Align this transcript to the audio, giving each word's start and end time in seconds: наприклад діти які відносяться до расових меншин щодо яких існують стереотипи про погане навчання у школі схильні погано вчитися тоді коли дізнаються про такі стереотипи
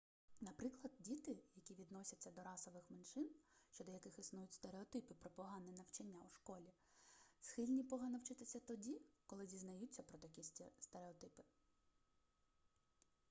наприклад 0.41 0.91
діти 0.99 1.37
які 1.55 1.73
відносяться 1.73 2.31
до 2.31 2.43
расових 2.43 2.91
меншин 2.91 3.29
щодо 3.69 3.91
яких 3.91 4.19
існують 4.19 4.53
стереотипи 4.53 5.13
про 5.13 5.29
погане 5.29 5.71
навчання 5.71 6.21
у 6.25 6.29
школі 6.31 6.73
схильні 7.41 7.83
погано 7.83 8.17
вчитися 8.17 8.59
тоді 8.59 9.01
коли 9.25 9.45
дізнаються 9.45 10.03
про 10.03 10.17
такі 10.17 10.43
стереотипи 10.79 11.43